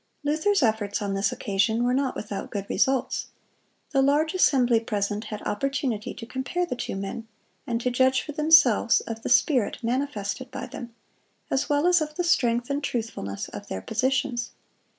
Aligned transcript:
Luther's 0.23 0.63
efforts 0.63 0.99
on 0.99 1.13
this 1.13 1.31
occasion 1.31 1.83
were 1.83 1.93
not 1.93 2.15
without 2.15 2.49
good 2.49 2.65
results. 2.67 3.27
The 3.91 4.01
large 4.01 4.33
assembly 4.33 4.79
present 4.79 5.25
had 5.25 5.43
opportunity 5.43 6.11
to 6.15 6.25
compare 6.25 6.65
the 6.65 6.75
two 6.75 6.95
men, 6.95 7.27
and 7.67 7.79
to 7.81 7.91
judge 7.91 8.21
for 8.23 8.31
themselves 8.31 9.01
of 9.01 9.21
the 9.21 9.29
spirit 9.29 9.77
manifested 9.83 10.49
by 10.49 10.65
them, 10.65 10.95
as 11.51 11.69
well 11.69 11.85
as 11.85 12.01
of 12.01 12.15
the 12.15 12.23
strength 12.23 12.71
and 12.71 12.83
truthfulness 12.83 13.47
of 13.49 13.67
their 13.67 13.81
positions. 13.83 14.53